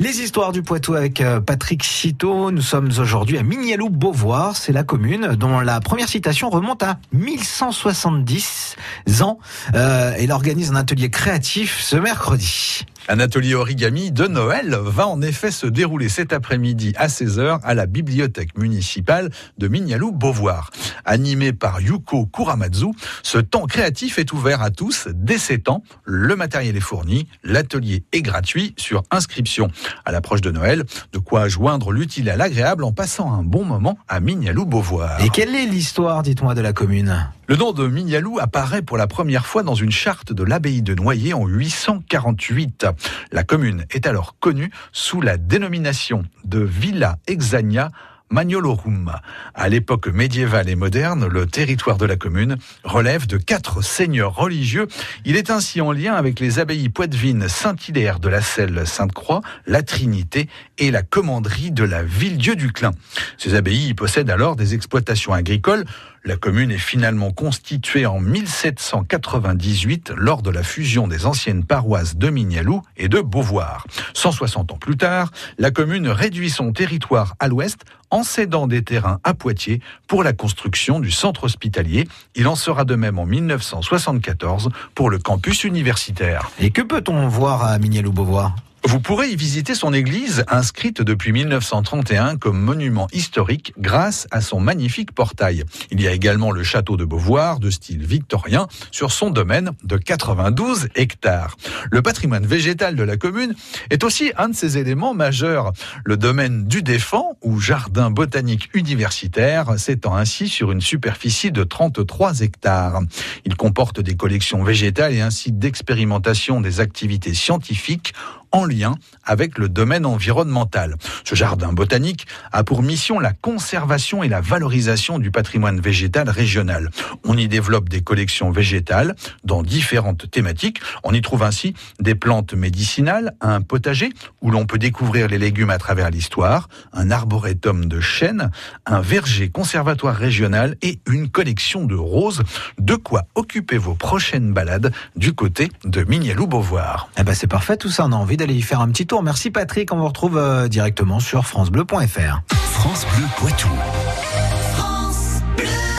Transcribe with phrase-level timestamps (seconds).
[0.00, 2.52] Les histoires du Poitou avec euh, Patrick Citeau.
[2.52, 4.56] Nous sommes aujourd'hui à Mignalou-Beauvoir.
[4.56, 8.76] C'est la commune dont la première citation remonte à 1170
[9.22, 9.40] ans.
[9.74, 12.86] Euh, elle organise un atelier créatif ce mercredi.
[13.10, 17.74] Un atelier origami de Noël va en effet se dérouler cet après-midi à 16h à
[17.74, 20.70] la bibliothèque municipale de Mignalou-Beauvoir.
[21.06, 22.88] Animé par Yuko Kuramatsu,
[23.22, 25.82] ce temps créatif est ouvert à tous dès 7 ans.
[26.04, 29.70] Le matériel est fourni, l'atelier est gratuit sur inscription.
[30.04, 33.98] À l'approche de Noël, de quoi joindre l'utile à l'agréable en passant un bon moment
[34.08, 35.24] à Mignalou-Beauvoir.
[35.24, 37.30] Et quelle est l'histoire, dites-moi, de la commune?
[37.50, 40.94] Le nom de Mignalou apparaît pour la première fois dans une charte de l'abbaye de
[40.94, 42.86] Noyer en 848.
[43.32, 47.90] La commune est alors connue sous la dénomination de Villa Exania
[48.30, 49.12] Magnolorum.
[49.54, 54.86] À l'époque médiévale et moderne, le territoire de la commune relève de quatre seigneurs religieux.
[55.24, 59.82] Il est ainsi en lien avec les abbayes poitevines Saint-Hilaire de la Selle Sainte-Croix, la
[59.82, 62.90] Trinité et la commanderie de la Ville-Dieu du Clin.
[63.38, 65.86] Ces abbayes possèdent alors des exploitations agricoles.
[66.28, 72.28] La commune est finalement constituée en 1798 lors de la fusion des anciennes paroisses de
[72.28, 73.86] Mignalou et de Beauvoir.
[74.12, 79.20] 160 ans plus tard, la commune réduit son territoire à l'ouest en cédant des terrains
[79.24, 82.06] à Poitiers pour la construction du centre hospitalier.
[82.34, 86.50] Il en sera de même en 1974 pour le campus universitaire.
[86.58, 88.54] Et que peut-on voir à Mignalou-Beauvoir?
[88.88, 94.60] Vous pourrez y visiter son église, inscrite depuis 1931 comme monument historique grâce à son
[94.60, 95.64] magnifique portail.
[95.90, 99.98] Il y a également le château de Beauvoir, de style victorien, sur son domaine de
[99.98, 101.58] 92 hectares.
[101.90, 103.54] Le patrimoine végétal de la commune
[103.90, 105.74] est aussi un de ses éléments majeurs.
[106.06, 112.40] Le domaine du Défend, ou jardin botanique universitaire, s'étend ainsi sur une superficie de 33
[112.40, 113.02] hectares.
[113.44, 118.14] Il comporte des collections végétales et un site d'expérimentation des activités scientifiques
[118.52, 120.96] en lien avec le domaine environnemental.
[121.24, 126.90] Ce jardin botanique a pour mission la conservation et la valorisation du patrimoine végétal régional.
[127.24, 129.14] On y développe des collections végétales
[129.44, 130.80] dans différentes thématiques.
[131.04, 135.70] On y trouve ainsi des plantes médicinales, un potager où l'on peut découvrir les légumes
[135.70, 138.50] à travers l'histoire, un arboretum de chênes,
[138.86, 142.42] un verger conservatoire régional et une collection de roses.
[142.78, 147.10] De quoi occuper vos prochaines balades du côté de Mignalou-Beauvoir.
[147.18, 149.22] Eh ben c'est parfait tout ça, on a envie d'aller y faire un petit tour.
[149.22, 152.40] Merci Patrick, on vous retrouve euh, directement sur francebleu.fr.
[152.48, 153.68] France Bleu Poitou.